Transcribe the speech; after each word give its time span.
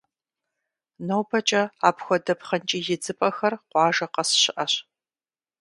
Нобэкӏэ 1.07 1.63
апхуэдэ 1.87 2.33
пхъэнкӏий 2.39 2.83
идзыпӏэхэр 2.93 3.53
къуажэ 3.71 4.07
къэс 4.13 4.29
щыӏэщ. 4.41 4.73